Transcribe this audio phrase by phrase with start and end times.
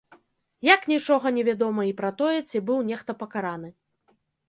[0.67, 3.69] Як нічога не вядома і пра тое, ці быў нехта пакараны.